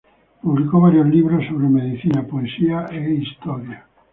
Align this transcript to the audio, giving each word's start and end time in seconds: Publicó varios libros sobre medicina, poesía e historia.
Publicó 0.41 0.81
varios 0.81 1.05
libros 1.07 1.45
sobre 1.45 1.69
medicina, 1.69 2.25
poesía 2.25 2.87
e 2.89 3.07
historia. 3.11 3.85